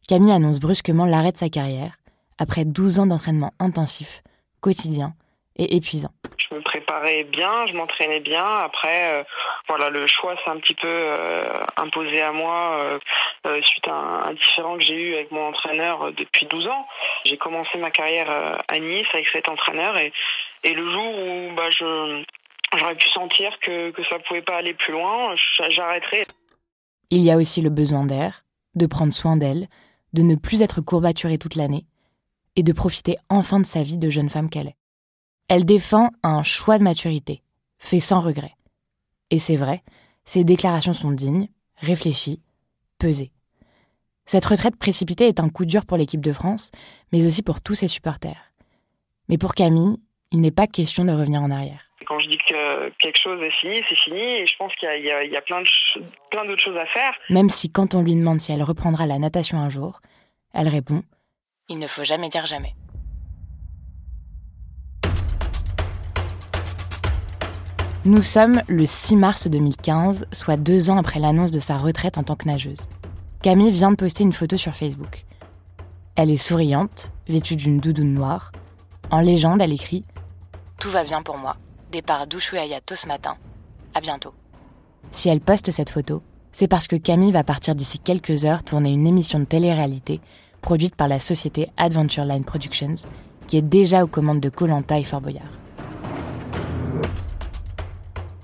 Camille 0.08 0.32
annonce 0.32 0.58
brusquement 0.58 1.06
l'arrêt 1.06 1.30
de 1.30 1.36
sa 1.36 1.50
carrière 1.50 1.98
après 2.36 2.64
12 2.64 2.98
ans 2.98 3.06
d'entraînement 3.06 3.52
intensif, 3.60 4.24
quotidien 4.60 5.14
et 5.54 5.76
épuisant. 5.76 6.10
Je 6.36 6.56
me 6.56 6.62
préparais 6.62 7.22
bien, 7.24 7.66
je 7.68 7.74
m'entraînais 7.74 8.18
bien. 8.18 8.44
Après, 8.44 9.20
euh, 9.20 9.24
voilà, 9.68 9.90
le 9.90 10.06
choix 10.06 10.34
s'est 10.36 10.50
un 10.50 10.58
petit 10.58 10.74
peu 10.74 10.88
euh, 10.88 11.52
imposé 11.76 12.20
à 12.22 12.32
moi 12.32 12.98
euh, 13.46 13.62
suite 13.62 13.86
à 13.88 14.28
un, 14.28 14.32
différent 14.32 14.76
que 14.76 14.82
j'ai 14.82 15.00
eu 15.00 15.14
avec 15.14 15.30
mon 15.30 15.48
entraîneur 15.48 16.12
depuis 16.12 16.46
12 16.46 16.66
ans. 16.68 16.86
J'ai 17.24 17.36
commencé 17.36 17.78
ma 17.78 17.90
carrière 17.90 18.28
à 18.68 18.78
Nice 18.78 19.06
avec 19.12 19.28
cet 19.28 19.48
entraîneur 19.48 19.96
et, 19.98 20.12
et 20.64 20.72
le 20.72 20.92
jour 20.92 21.18
où 21.18 21.54
bah, 21.54 21.70
je 21.70 22.24
j'aurais 22.78 22.94
pu 22.94 23.08
sentir 23.10 23.50
que, 23.60 23.90
que 23.90 24.04
ça 24.04 24.18
pouvait 24.20 24.42
pas 24.42 24.56
aller 24.56 24.74
plus 24.74 24.92
loin, 24.92 25.34
j'arrêterais. 25.68 26.26
Il 27.10 27.22
y 27.22 27.30
a 27.30 27.36
aussi 27.36 27.60
le 27.60 27.70
besoin 27.70 28.04
d'air, 28.04 28.44
de 28.74 28.86
prendre 28.86 29.12
soin 29.12 29.36
d'elle, 29.36 29.68
de 30.12 30.22
ne 30.22 30.36
plus 30.36 30.62
être 30.62 30.80
courbaturée 30.80 31.38
toute 31.38 31.56
l'année 31.56 31.86
et 32.56 32.62
de 32.62 32.72
profiter 32.72 33.16
enfin 33.28 33.60
de 33.60 33.66
sa 33.66 33.82
vie 33.82 33.98
de 33.98 34.10
jeune 34.10 34.28
femme 34.28 34.50
qu'elle 34.50 34.68
est. 34.68 34.76
Elle 35.48 35.64
défend 35.64 36.10
un 36.22 36.42
choix 36.42 36.78
de 36.78 36.84
maturité, 36.84 37.42
fait 37.78 38.00
sans 38.00 38.20
regret. 38.20 38.52
Et 39.30 39.38
c'est 39.38 39.56
vrai, 39.56 39.82
ses 40.24 40.44
déclarations 40.44 40.92
sont 40.92 41.12
dignes, 41.12 41.48
réfléchies, 41.76 42.42
pesées. 42.98 43.32
Cette 44.26 44.44
retraite 44.44 44.76
précipitée 44.76 45.28
est 45.28 45.40
un 45.40 45.48
coup 45.48 45.64
dur 45.64 45.86
pour 45.86 45.96
l'équipe 45.96 46.20
de 46.20 46.32
France, 46.32 46.70
mais 47.12 47.26
aussi 47.26 47.42
pour 47.42 47.60
tous 47.60 47.74
ses 47.74 47.88
supporters. 47.88 48.52
Mais 49.28 49.38
pour 49.38 49.54
Camille, 49.54 49.96
il 50.32 50.40
n'est 50.40 50.50
pas 50.50 50.66
question 50.66 51.04
de 51.04 51.12
revenir 51.12 51.42
en 51.42 51.50
arrière. 51.50 51.86
Quand 52.06 52.18
je 52.18 52.28
dis 52.28 52.38
que 52.38 52.90
quelque 52.98 53.18
chose 53.20 53.40
est 53.42 53.50
fini, 53.60 53.82
c'est 53.88 53.98
fini, 53.98 54.20
et 54.20 54.46
je 54.46 54.56
pense 54.56 54.72
qu'il 54.76 54.88
y 54.88 55.10
a, 55.10 55.24
y 55.24 55.36
a 55.36 55.40
plein, 55.42 55.62
plein 56.30 56.44
d'autres 56.44 56.62
choses 56.62 56.76
à 56.76 56.86
faire. 56.86 57.12
Même 57.28 57.48
si 57.48 57.70
quand 57.70 57.94
on 57.94 58.02
lui 58.02 58.14
demande 58.14 58.40
si 58.40 58.52
elle 58.52 58.62
reprendra 58.62 59.06
la 59.06 59.18
natation 59.18 59.58
un 59.58 59.68
jour, 59.68 60.00
elle 60.52 60.68
répond 60.68 61.02
il 61.70 61.78
ne 61.78 61.86
faut 61.86 62.04
jamais 62.04 62.28
dire 62.28 62.46
jamais. 62.46 62.74
Nous 68.06 68.22
sommes 68.22 68.62
le 68.66 68.86
6 68.86 69.16
mars 69.16 69.46
2015, 69.46 70.24
soit 70.32 70.56
deux 70.56 70.88
ans 70.88 70.96
après 70.96 71.20
l'annonce 71.20 71.50
de 71.50 71.58
sa 71.58 71.76
retraite 71.76 72.16
en 72.16 72.22
tant 72.22 72.34
que 72.34 72.48
nageuse. 72.48 72.88
Camille 73.42 73.70
vient 73.70 73.90
de 73.90 73.96
poster 73.96 74.22
une 74.22 74.32
photo 74.32 74.56
sur 74.56 74.72
Facebook. 74.72 75.26
Elle 76.16 76.30
est 76.30 76.38
souriante, 76.38 77.12
vêtue 77.28 77.56
d'une 77.56 77.78
doudoune 77.78 78.14
noire. 78.14 78.52
En 79.10 79.20
légende, 79.20 79.60
elle 79.60 79.74
écrit 79.74 80.06
Tout 80.78 80.88
va 80.88 81.04
bien 81.04 81.20
pour 81.20 81.36
moi. 81.36 81.56
Départ 81.92 82.26
d'Ushuaia 82.26 82.80
tôt 82.80 82.96
ce 82.96 83.06
matin. 83.06 83.36
À 83.94 84.00
bientôt. 84.00 84.32
Si 85.10 85.28
elle 85.28 85.42
poste 85.42 85.70
cette 85.70 85.90
photo, 85.90 86.22
c'est 86.52 86.68
parce 86.68 86.86
que 86.86 86.96
Camille 86.96 87.32
va 87.32 87.44
partir 87.44 87.74
d'ici 87.74 87.98
quelques 87.98 88.46
heures 88.46 88.62
tourner 88.62 88.92
une 88.92 89.06
émission 89.06 89.40
de 89.40 89.44
télé-réalité 89.44 90.22
produite 90.62 90.96
par 90.96 91.08
la 91.08 91.20
société 91.20 91.68
Adventure 91.76 92.24
Line 92.24 92.44
Productions, 92.44 92.94
qui 93.46 93.58
est 93.58 93.62
déjà 93.62 94.02
aux 94.04 94.08
commandes 94.08 94.40
de 94.40 94.48
Colanta 94.48 94.98
et 94.98 95.04
Fort 95.04 95.20
Boyard. 95.20 95.59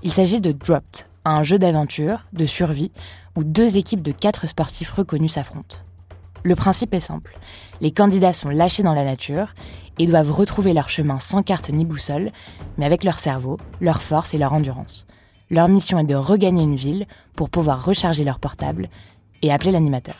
Il 0.07 0.13
s'agit 0.13 0.39
de 0.39 0.53
Dropped, 0.53 1.05
un 1.25 1.43
jeu 1.43 1.59
d'aventure, 1.59 2.27
de 2.31 2.45
survie, 2.45 2.93
où 3.35 3.43
deux 3.43 3.75
équipes 3.75 4.01
de 4.01 4.13
quatre 4.13 4.47
sportifs 4.47 4.91
reconnus 4.91 5.33
s'affrontent. 5.33 5.79
Le 6.43 6.55
principe 6.55 6.93
est 6.93 7.01
simple. 7.01 7.37
Les 7.81 7.91
candidats 7.91 8.31
sont 8.31 8.47
lâchés 8.47 8.83
dans 8.83 8.93
la 8.93 9.03
nature 9.03 9.53
et 9.99 10.07
doivent 10.07 10.31
retrouver 10.31 10.71
leur 10.71 10.87
chemin 10.87 11.19
sans 11.19 11.43
carte 11.43 11.69
ni 11.71 11.83
boussole, 11.83 12.31
mais 12.77 12.85
avec 12.85 13.03
leur 13.03 13.19
cerveau, 13.19 13.57
leur 13.81 14.01
force 14.01 14.33
et 14.33 14.37
leur 14.37 14.53
endurance. 14.53 15.07
Leur 15.49 15.67
mission 15.67 15.99
est 15.99 16.05
de 16.05 16.15
regagner 16.15 16.63
une 16.63 16.77
ville 16.77 17.05
pour 17.35 17.49
pouvoir 17.49 17.83
recharger 17.83 18.23
leur 18.23 18.39
portable 18.39 18.87
et 19.41 19.51
appeler 19.51 19.71
l'animateur. 19.71 20.15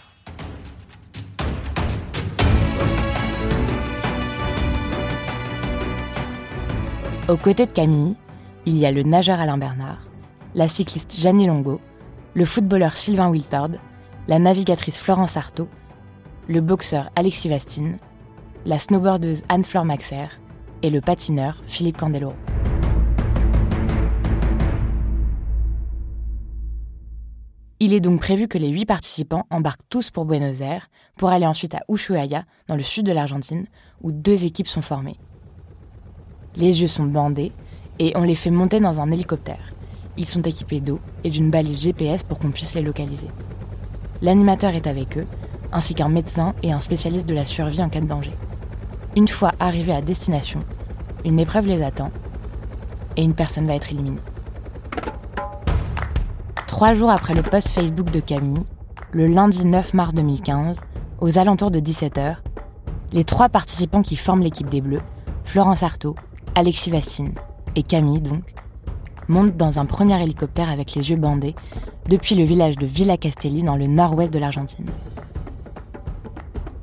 Aux 7.29 7.37
côtés 7.37 7.65
de 7.65 7.71
Camille, 7.71 8.17
il 8.67 8.75
y 8.75 8.85
a 8.85 8.91
le 8.91 9.03
nageur 9.03 9.39
Alain 9.39 9.57
Bernard, 9.57 10.01
la 10.53 10.67
cycliste 10.67 11.17
Jeannie 11.17 11.47
Longo, 11.47 11.79
le 12.33 12.43
footballeur 12.43 12.97
Sylvain 12.97 13.29
Wiltord, 13.29 13.69
la 14.27 14.39
navigatrice 14.39 14.97
Florence 14.97 15.37
Artaud, 15.37 15.69
le 16.49 16.59
boxeur 16.59 17.09
Alexis 17.15 17.47
Vastine, 17.47 17.97
la 18.65 18.77
snowboardeuse 18.77 19.43
Anne-Fleur 19.47 19.85
Maxer 19.85 20.27
et 20.81 20.89
le 20.89 20.99
patineur 20.99 21.63
Philippe 21.65 21.95
Candeloro. 21.95 22.33
Il 27.79 27.93
est 27.93 28.01
donc 28.01 28.19
prévu 28.19 28.49
que 28.49 28.57
les 28.57 28.69
huit 28.69 28.85
participants 28.85 29.45
embarquent 29.49 29.87
tous 29.87 30.11
pour 30.11 30.25
Buenos 30.25 30.59
Aires 30.59 30.89
pour 31.17 31.29
aller 31.29 31.45
ensuite 31.45 31.73
à 31.73 31.83
Ushuaia, 31.87 32.43
dans 32.67 32.75
le 32.75 32.83
sud 32.83 33.05
de 33.05 33.13
l'Argentine, 33.13 33.65
où 34.01 34.11
deux 34.11 34.43
équipes 34.43 34.67
sont 34.67 34.81
formées. 34.81 35.17
Les 36.57 36.81
yeux 36.81 36.89
sont 36.89 37.05
bandés 37.05 37.53
et 37.99 38.13
on 38.15 38.23
les 38.23 38.35
fait 38.35 38.51
monter 38.51 38.79
dans 38.79 38.99
un 39.01 39.11
hélicoptère. 39.11 39.73
Ils 40.17 40.27
sont 40.27 40.41
équipés 40.41 40.79
d'eau 40.79 40.99
et 41.23 41.29
d'une 41.29 41.49
balise 41.49 41.81
GPS 41.81 42.23
pour 42.23 42.39
qu'on 42.39 42.51
puisse 42.51 42.73
les 42.73 42.81
localiser. 42.81 43.29
L'animateur 44.21 44.73
est 44.73 44.87
avec 44.87 45.17
eux, 45.17 45.27
ainsi 45.71 45.93
qu'un 45.93 46.09
médecin 46.09 46.53
et 46.63 46.71
un 46.71 46.79
spécialiste 46.79 47.27
de 47.27 47.35
la 47.35 47.45
survie 47.45 47.81
en 47.81 47.89
cas 47.89 48.01
de 48.01 48.07
danger. 48.07 48.33
Une 49.15 49.27
fois 49.27 49.51
arrivés 49.59 49.93
à 49.93 50.01
destination, 50.01 50.63
une 51.25 51.39
épreuve 51.39 51.67
les 51.67 51.83
attend 51.83 52.11
et 53.15 53.23
une 53.23 53.33
personne 53.33 53.67
va 53.67 53.75
être 53.75 53.91
éliminée. 53.91 54.21
Trois 56.67 56.93
jours 56.93 57.09
après 57.09 57.33
le 57.33 57.41
post 57.41 57.69
Facebook 57.69 58.11
de 58.11 58.19
Camille, 58.19 58.63
le 59.11 59.27
lundi 59.27 59.65
9 59.65 59.93
mars 59.93 60.13
2015, 60.13 60.81
aux 61.19 61.37
alentours 61.37 61.71
de 61.71 61.79
17h, 61.79 62.37
les 63.13 63.23
trois 63.23 63.49
participants 63.49 64.01
qui 64.03 64.15
forment 64.15 64.43
l'équipe 64.43 64.69
des 64.69 64.81
Bleus, 64.81 65.01
Florence 65.43 65.81
Artaud, 65.81 66.15
Alexis 66.55 66.91
Vastine 66.91 67.33
et 67.77 67.83
Camille 67.83 68.21
donc, 68.21 68.43
montent 69.27 69.55
dans 69.55 69.77
un 69.77 69.85
premier 69.85 70.19
hélicoptère 70.21 70.69
avec 70.69 70.95
les 70.95 71.11
yeux 71.11 71.15
bandés 71.15 71.55
depuis 72.09 72.33
le 72.33 72.43
village 72.43 72.75
de 72.75 72.87
Villa 72.87 73.17
Castelli 73.17 73.61
dans 73.61 73.75
le 73.75 73.85
nord-ouest 73.85 74.33
de 74.33 74.39
l'Argentine. 74.39 74.87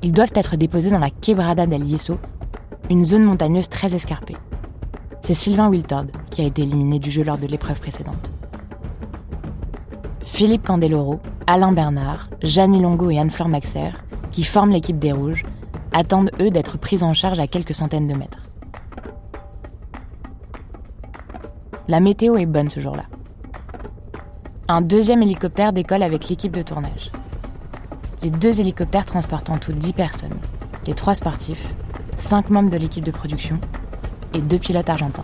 Ils 0.03 0.13
doivent 0.13 0.33
être 0.37 0.57
déposés 0.57 0.91
dans 0.91 1.01
la 1.01 1.11
Quebrada 1.11 1.67
del 1.67 1.85
Yeso, 1.85 2.19
une 2.91 3.05
zone 3.05 3.25
montagneuse 3.25 3.69
très 3.69 3.95
escarpée. 3.95 4.37
C'est 5.23 5.35
Sylvain 5.35 5.69
Wiltord 5.69 6.07
qui 6.31 6.43
a 6.43 6.45
été 6.45 6.63
éliminé 6.63 7.01
du 7.01 7.11
jeu 7.11 7.25
lors 7.25 7.39
de 7.39 7.49
l'épreuve 7.49 7.81
précédente. 7.81 8.31
Philippe 10.21 10.65
Candeloro, 10.65 11.19
Alain 11.49 11.73
Bernard, 11.73 12.29
Jeannie 12.41 12.81
Longo 12.81 13.11
et 13.11 13.19
Anne-Fleur 13.19 13.49
Maxer, 13.49 13.91
qui 14.31 14.45
forment 14.45 14.71
l'équipe 14.71 14.99
des 14.99 15.13
Rouges, 15.13 15.43
attendent 15.93 16.31
eux 16.41 16.51
d'être 16.51 16.79
pris 16.79 17.03
en 17.03 17.15
charge 17.15 17.41
à 17.41 17.49
quelques 17.49 17.75
centaines 17.75 18.07
de 18.07 18.15
mètres. 18.15 18.44
La 21.87 22.01
météo 22.01 22.37
est 22.37 22.47
bonne 22.47 22.71
ce 22.71 22.81
jour-là. 22.81 23.05
Un 24.69 24.81
deuxième 24.81 25.23
hélicoptère 25.23 25.75
décolle 25.75 26.03
avec 26.03 26.31
l'équipe 26.31 26.53
de 26.53 26.63
tournage. 26.63 27.13
Les 28.23 28.31
deux 28.31 28.59
hélicoptères 28.59 29.05
transportent 29.05 29.51
en 29.51 29.59
tout 29.59 29.75
10 29.75 29.93
personnes, 29.93 30.39
les 30.87 30.95
trois 30.95 31.15
sportifs, 31.15 31.75
5 32.17 32.49
membres 32.49 32.71
de 32.71 32.79
l'équipe 32.79 33.05
de 33.05 33.11
production 33.11 33.61
et 34.33 34.41
deux 34.41 34.57
pilotes 34.57 34.89
argentins. 34.89 35.23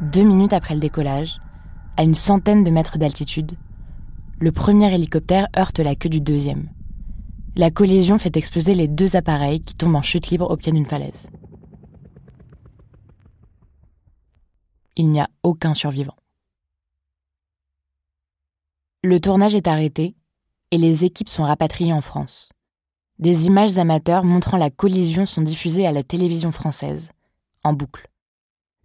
Deux 0.00 0.22
minutes 0.22 0.52
après 0.52 0.74
le 0.74 0.80
décollage, 0.80 1.40
à 1.96 2.04
une 2.04 2.14
centaine 2.14 2.62
de 2.62 2.70
mètres 2.70 2.96
d'altitude, 2.96 3.56
le 4.38 4.52
premier 4.52 4.94
hélicoptère 4.94 5.48
heurte 5.58 5.80
la 5.80 5.96
queue 5.96 6.08
du 6.08 6.20
deuxième. 6.20 6.68
La 7.56 7.70
collision 7.70 8.18
fait 8.18 8.36
exploser 8.36 8.74
les 8.74 8.88
deux 8.88 9.16
appareils 9.16 9.60
qui 9.60 9.74
tombent 9.74 9.96
en 9.96 10.02
chute 10.02 10.28
libre 10.28 10.50
au 10.50 10.56
pied 10.56 10.72
d'une 10.72 10.86
falaise. 10.86 11.30
Il 14.96 15.10
n'y 15.10 15.20
a 15.20 15.28
aucun 15.42 15.74
survivant. 15.74 16.16
Le 19.02 19.20
tournage 19.20 19.54
est 19.54 19.68
arrêté 19.68 20.14
et 20.70 20.78
les 20.78 21.04
équipes 21.04 21.28
sont 21.28 21.44
rapatriées 21.44 21.92
en 21.92 22.00
France. 22.00 22.50
Des 23.18 23.46
images 23.46 23.78
amateurs 23.78 24.24
montrant 24.24 24.56
la 24.56 24.70
collision 24.70 25.26
sont 25.26 25.42
diffusées 25.42 25.86
à 25.86 25.92
la 25.92 26.02
télévision 26.02 26.52
française, 26.52 27.12
en 27.64 27.72
boucle 27.72 28.08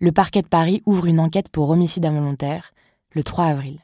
le 0.03 0.11
parquet 0.11 0.41
de 0.41 0.47
Paris 0.47 0.83
ouvre 0.85 1.05
une 1.05 1.21
enquête 1.21 1.47
pour 1.47 1.69
homicide 1.69 2.05
involontaire 2.05 2.73
le 3.11 3.23
3 3.23 3.45
avril. 3.45 3.79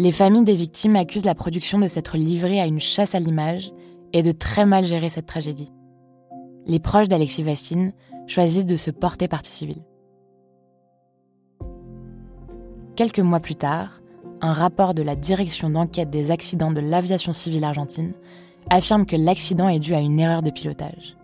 Les 0.00 0.12
familles 0.12 0.44
des 0.44 0.56
victimes 0.56 0.96
accusent 0.96 1.26
la 1.26 1.34
production 1.34 1.78
de 1.78 1.86
s'être 1.86 2.16
livrée 2.16 2.58
à 2.58 2.64
une 2.64 2.80
chasse 2.80 3.14
à 3.14 3.20
l'image 3.20 3.70
et 4.14 4.22
de 4.22 4.32
très 4.32 4.64
mal 4.64 4.86
gérer 4.86 5.10
cette 5.10 5.26
tragédie. 5.26 5.74
Les 6.64 6.78
proches 6.78 7.08
d'Alexis 7.08 7.42
Vastine 7.42 7.92
choisissent 8.26 8.64
de 8.64 8.78
se 8.78 8.90
porter 8.90 9.28
partie 9.28 9.50
civile. 9.50 9.82
Quelques 12.96 13.18
mois 13.18 13.40
plus 13.40 13.56
tard, 13.56 14.00
un 14.40 14.54
rapport 14.54 14.94
de 14.94 15.02
la 15.02 15.16
Direction 15.16 15.68
d'enquête 15.68 16.08
des 16.08 16.30
accidents 16.30 16.72
de 16.72 16.80
l'aviation 16.80 17.34
civile 17.34 17.64
argentine 17.64 18.14
affirme 18.70 19.04
que 19.04 19.16
l'accident 19.16 19.68
est 19.68 19.80
dû 19.80 19.94
à 19.94 20.00
une 20.00 20.18
erreur 20.18 20.40
de 20.40 20.50
pilotage. 20.50 21.18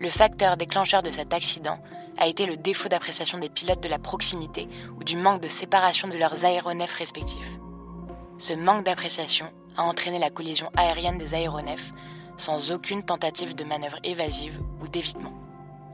Le 0.00 0.10
facteur 0.10 0.58
déclencheur 0.58 1.02
de 1.02 1.08
cet 1.08 1.32
accident 1.32 1.78
a 2.18 2.26
été 2.26 2.44
le 2.44 2.58
défaut 2.58 2.90
d'appréciation 2.90 3.38
des 3.38 3.48
pilotes 3.48 3.82
de 3.82 3.88
la 3.88 3.98
proximité 3.98 4.68
ou 5.00 5.02
du 5.02 5.16
manque 5.16 5.40
de 5.40 5.48
séparation 5.48 6.08
de 6.08 6.18
leurs 6.18 6.44
aéronefs 6.44 6.92
respectifs. 6.92 7.58
Ce 8.38 8.52
manque 8.52 8.84
d'appréciation 8.84 9.46
a 9.76 9.82
entraîné 9.84 10.18
la 10.18 10.30
collision 10.30 10.70
aérienne 10.76 11.18
des 11.18 11.34
aéronefs 11.34 11.92
sans 12.36 12.70
aucune 12.72 13.02
tentative 13.02 13.54
de 13.54 13.64
manœuvre 13.64 13.98
évasive 14.04 14.60
ou 14.82 14.88
d'évitement. 14.88 15.32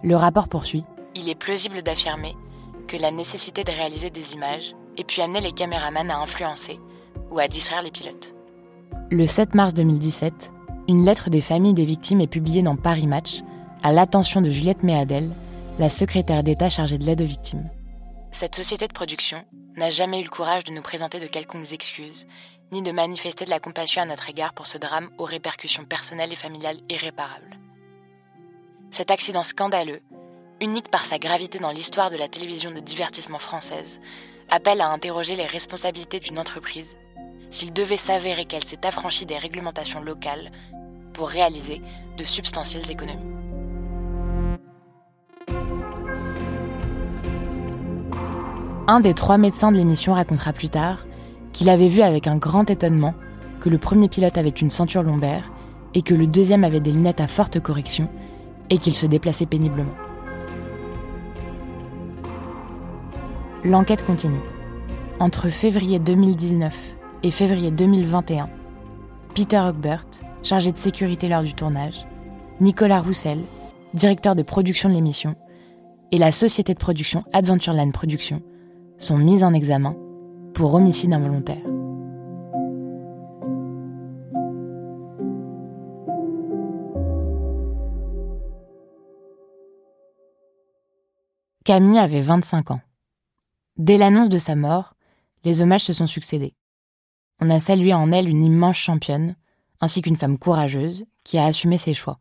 Le 0.03 0.17
rapport 0.17 0.49
poursuit. 0.49 0.85
Il 1.15 1.29
est 1.29 1.37
plausible 1.37 1.83
d'affirmer 1.83 2.35
que 2.89 2.97
la 2.97 3.11
nécessité 3.11 3.63
de 3.63 3.71
réaliser 3.71 4.11
des 4.11 4.35
images 4.35 4.75
ait 4.97 5.05
pu 5.05 5.21
amener 5.21 5.41
les 5.41 5.53
caméramans 5.53 6.11
à 6.11 6.19
influencer 6.19 6.81
ou 7.31 7.39
à 7.39 7.47
distraire 7.47 7.83
les 7.83 7.91
pilotes. 7.91 8.35
Le 9.11 9.27
7 9.27 9.55
mars 9.55 9.75
2017, 9.75 10.51
une 10.89 11.05
lettre 11.05 11.31
des 11.31 11.41
familles 11.41 11.75
des 11.75 11.85
victimes 11.85 12.21
est 12.21 12.27
publiée 12.27 12.63
dans 12.63 12.77
Paris 12.77 13.07
Match 13.07 13.43
à 13.83 13.93
l'attention 13.93 14.43
de 14.43 14.51
Juliette 14.51 14.83
Méadel, 14.83 15.31
la 15.79 15.89
secrétaire 15.89 16.43
d'État 16.43 16.69
chargée 16.69 16.99
de 16.99 17.05
l'aide 17.05 17.23
aux 17.23 17.27
victimes. 17.27 17.69
Cette 18.33 18.55
société 18.57 18.89
de 18.89 18.93
production 18.95 19.45
n'a 19.77 19.91
jamais 19.91 20.21
eu 20.21 20.25
le 20.25 20.31
courage 20.31 20.65
de 20.65 20.73
nous 20.73 20.81
présenter 20.81 21.21
de 21.21 21.27
quelconques 21.27 21.75
excuses, 21.75 22.27
ni 22.73 22.81
de 22.81 22.91
manifester 22.91 23.45
de 23.45 23.51
la 23.51 23.61
compassion 23.61 24.01
à 24.01 24.07
notre 24.07 24.31
égard 24.31 24.55
pour 24.55 24.67
ce 24.67 24.79
drame 24.79 25.11
aux 25.19 25.25
répercussions 25.25 25.85
personnelles 25.85 26.33
et 26.33 26.37
familiales 26.37 26.81
irréparables. 26.89 27.59
Cet 28.91 29.11
accident 29.11 29.43
scandaleux, 29.43 30.01
unique 30.63 30.91
par 30.91 31.05
sa 31.05 31.19
gravité 31.19 31.59
dans 31.59 31.71
l'histoire 31.71 32.09
de 32.09 32.17
la 32.17 32.27
télévision 32.27 32.71
de 32.71 32.81
divertissement 32.81 33.39
française, 33.39 34.01
appelle 34.49 34.81
à 34.81 34.89
interroger 34.89 35.37
les 35.37 35.47
responsabilités 35.47 36.19
d'une 36.19 36.39
entreprise 36.39 36.97
s'il 37.51 37.75
devait 37.75 37.99
s'avérer 37.99 38.47
qu'elle 38.47 38.65
s'est 38.65 38.87
affranchie 38.87 39.27
des 39.27 39.37
réglementations 39.37 40.01
locales 40.01 40.51
pour 41.13 41.29
réaliser 41.29 41.83
de 42.17 42.25
substantielles 42.25 42.91
économies. 42.91 43.42
Un 48.89 48.99
des 48.99 49.15
trois 49.15 49.39
médecins 49.39 49.71
de 49.71 49.77
l'émission 49.77 50.13
racontera 50.13 50.53
plus 50.53 50.69
tard 50.69 51.07
qu'il 51.53 51.71
avait 51.71 51.87
vu 51.87 52.01
avec 52.01 52.27
un 52.27 52.37
grand 52.37 52.69
étonnement 52.69 53.15
que 53.61 53.69
le 53.69 53.79
premier 53.79 54.09
pilote 54.09 54.37
avait 54.37 54.49
une 54.49 54.71
ceinture 54.71 55.05
lombaire 55.05 55.53
et 55.95 56.03
que 56.03 56.15
le 56.15 56.27
deuxième 56.27 56.65
avait 56.65 56.81
des 56.81 56.91
lunettes 56.91 57.21
à 57.21 57.29
forte 57.29 57.61
correction 57.61 58.09
et 58.71 58.79
qu'il 58.79 58.95
se 58.97 59.07
déplaçait 59.07 59.47
péniblement. 59.47 59.95
L'enquête 63.63 64.05
continue. 64.05 64.41
Entre 65.21 65.49
février 65.49 66.01
2019 66.01 66.97
et 67.23 67.31
février 67.31 67.71
2021, 67.71 68.49
Peter 69.37 69.59
Hugbert, 69.59 70.07
chargé 70.43 70.73
de 70.73 70.79
sécurité 70.79 71.29
lors 71.29 71.45
du 71.45 71.55
tournage, 71.55 72.05
Nicolas 72.61 73.01
Roussel, 73.01 73.45
directeur 73.95 74.35
de 74.35 74.43
production 74.43 74.89
de 74.89 74.95
l'émission, 74.95 75.37
et 76.11 76.19
la 76.19 76.33
société 76.33 76.75
de 76.75 76.79
production 76.79 77.25
Adventureland 77.33 77.93
Productions 77.93 78.43
sont 79.03 79.19
mis 79.19 79.43
en 79.43 79.53
examen 79.53 79.97
pour 80.55 80.75
homicide 80.75 81.13
involontaire. 81.13 81.63
Camille 91.65 91.99
avait 91.99 92.21
25 92.21 92.71
ans. 92.71 92.81
Dès 93.77 93.97
l'annonce 93.97 94.29
de 94.29 94.39
sa 94.39 94.55
mort, 94.55 94.95
les 95.45 95.61
hommages 95.61 95.85
se 95.85 95.93
sont 95.93 96.07
succédés. 96.07 96.55
On 97.41 97.51
a 97.51 97.59
salué 97.59 97.93
en 97.93 98.13
elle 98.13 98.29
une 98.29 98.45
immense 98.45 98.77
championne, 98.77 99.37
ainsi 99.81 100.01
qu'une 100.03 100.17
femme 100.17 100.39
courageuse 100.39 101.07
qui 101.25 101.39
a 101.39 101.47
assumé 101.47 101.77
ses 101.77 101.95
choix. 101.95 102.21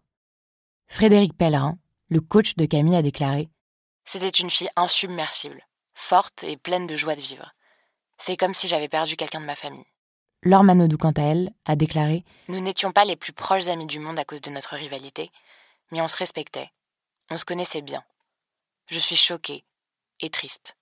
Frédéric 0.88 1.38
Pellerin, 1.38 1.78
le 2.10 2.22
coach 2.22 2.56
de 2.56 2.66
Camille, 2.66 2.96
a 2.96 3.04
déclaré 3.04 3.50
C'était 4.04 4.30
une 4.30 4.50
fille 4.50 4.70
insubmersible, 4.76 5.62
forte 5.94 6.44
et 6.44 6.58
pleine 6.58 6.88
de 6.88 6.96
joie 6.96 7.16
de 7.16 7.22
vivre. 7.22 7.54
C'est 8.18 8.38
comme 8.38 8.54
si 8.54 8.68
j'avais 8.68 8.88
perdu 8.88 9.16
quelqu'un 9.16 9.42
de 9.42 9.46
ma 9.46 9.56
famille. 9.56 9.86
Laure 10.44 10.64
Manodou, 10.64 10.98
quant 10.98 11.12
à 11.12 11.22
elle, 11.22 11.52
a 11.66 11.76
déclaré 11.76 12.24
Nous 12.48 12.60
n'étions 12.60 12.92
pas 12.92 13.06
les 13.06 13.16
plus 13.16 13.34
proches 13.34 13.68
amis 13.68 13.86
du 13.86 14.00
monde 14.00 14.18
à 14.18 14.26
cause 14.26 14.42
de 14.42 14.50
notre 14.50 14.76
rivalité, 14.76 15.32
mais 15.92 16.02
on 16.02 16.08
se 16.08 16.18
respectait, 16.18 16.70
on 17.30 17.38
se 17.38 17.46
connaissait 17.46 17.82
bien. 17.82 18.04
Je 18.90 19.00
suis 19.00 19.16
choquée 19.16 19.64
et 20.20 20.30
triste. 20.30 20.78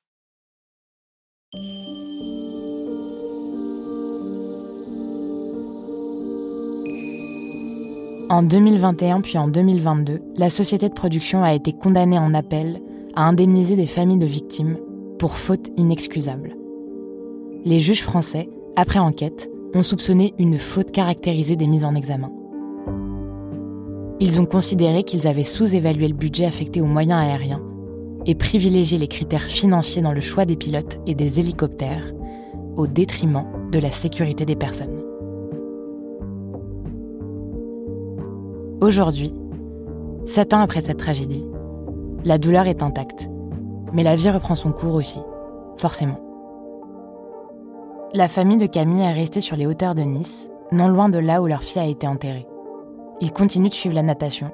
En 8.31 8.43
2021 8.43 9.21
puis 9.21 9.37
en 9.37 9.47
2022, 9.47 10.21
la 10.37 10.49
société 10.49 10.87
de 10.87 10.93
production 10.93 11.43
a 11.43 11.53
été 11.53 11.73
condamnée 11.73 12.19
en 12.19 12.33
appel 12.33 12.81
à 13.15 13.23
indemniser 13.23 13.75
des 13.75 13.87
familles 13.87 14.19
de 14.19 14.25
victimes 14.25 14.77
pour 15.19 15.37
faute 15.37 15.69
inexcusable. 15.77 16.55
Les 17.65 17.79
juges 17.79 18.01
français 18.01 18.49
après 18.79 18.99
enquête, 18.99 19.51
ont 19.73 19.83
soupçonné 19.83 20.33
une 20.39 20.57
faute 20.57 20.91
caractérisée 20.91 21.55
des 21.55 21.67
mises 21.67 21.83
en 21.83 21.95
examen. 21.95 22.31
Ils 24.21 24.39
ont 24.39 24.45
considéré 24.45 25.03
qu'ils 25.03 25.27
avaient 25.27 25.43
sous-évalué 25.43 26.07
le 26.07 26.13
budget 26.13 26.45
affecté 26.45 26.81
aux 26.81 26.85
moyens 26.85 27.21
aériens 27.21 27.61
et 28.25 28.35
privilégié 28.35 28.97
les 28.97 29.07
critères 29.07 29.43
financiers 29.43 30.01
dans 30.01 30.11
le 30.11 30.21
choix 30.21 30.45
des 30.45 30.55
pilotes 30.55 30.99
et 31.05 31.15
des 31.15 31.39
hélicoptères 31.39 32.13
au 32.75 32.87
détriment 32.87 33.45
de 33.71 33.79
la 33.79 33.91
sécurité 33.91 34.45
des 34.45 34.55
personnes. 34.55 35.01
Aujourd'hui, 38.81 39.33
sept 40.25 40.53
ans 40.53 40.61
après 40.61 40.81
cette 40.81 40.97
tragédie, 40.97 41.45
la 42.23 42.37
douleur 42.37 42.65
est 42.67 42.81
intacte, 42.81 43.28
mais 43.93 44.03
la 44.03 44.15
vie 44.15 44.29
reprend 44.29 44.55
son 44.55 44.71
cours 44.71 44.95
aussi, 44.95 45.19
forcément. 45.77 46.19
La 48.13 48.27
famille 48.27 48.57
de 48.57 48.65
Camille 48.65 49.03
est 49.03 49.11
restée 49.11 49.41
sur 49.41 49.55
les 49.55 49.67
hauteurs 49.67 49.95
de 49.95 50.01
Nice, 50.01 50.49
non 50.71 50.87
loin 50.87 51.09
de 51.09 51.19
là 51.19 51.41
où 51.41 51.47
leur 51.47 51.61
fille 51.61 51.81
a 51.81 51.85
été 51.85 52.07
enterrée. 52.07 52.47
Ils 53.21 53.33
continuent 53.33 53.69
de 53.69 53.73
suivre 53.73 53.95
la 53.95 54.03
natation. 54.03 54.51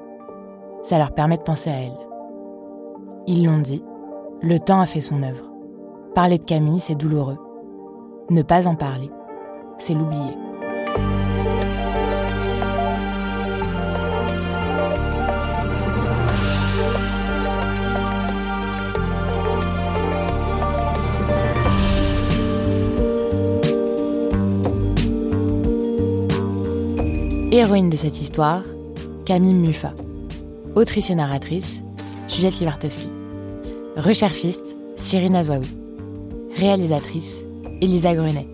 Ça 0.84 0.98
leur 0.98 1.14
permet 1.14 1.38
de 1.38 1.44
penser 1.44 1.70
à 1.70 1.82
elle. 1.82 1.98
Ils 3.28 3.46
l'ont 3.46 3.60
dit, 3.60 3.84
le 4.42 4.60
temps 4.60 4.82
a 4.82 4.86
fait 4.86 5.02
son 5.02 5.24
œuvre. 5.24 5.50
Parler 6.14 6.38
de 6.38 6.44
Camille, 6.44 6.80
c'est 6.80 6.96
douloureux. 6.96 7.38
Ne 8.30 8.42
pas 8.42 8.68
en 8.68 8.76
parler, 8.76 9.10
c'est 9.78 9.94
l'oublier. 9.94 10.36
Héroïne 27.66 27.90
de 27.90 27.98
cette 27.98 28.22
histoire, 28.22 28.62
Camille 29.26 29.56
Muffat. 29.56 29.96
Autrice 30.76 31.10
et 31.10 31.16
narratrice, 31.16 31.82
Juliette 32.30 32.60
Livartowski. 32.60 33.10
Recherchiste, 33.98 34.78
Cyrine 34.98 35.36
Azouaoui. 35.36 35.66
Réalisatrice, 36.56 37.44
Elisa 37.82 38.14
Grenet. 38.14 38.48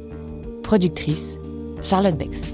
Productrice, 0.64 1.38
Charlotte 1.84 2.16
Bex. 2.16 2.54